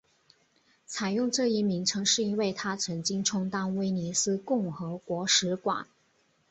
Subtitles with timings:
[0.87, 5.85] 采用这一名称是因为它曾经充当威尼斯共和国使馆。